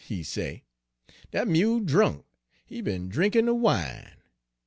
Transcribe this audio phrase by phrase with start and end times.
[0.03, 0.63] he say,
[1.29, 2.25] 'dat mule drunk!
[2.65, 4.17] he be'n drinkin' de wine.'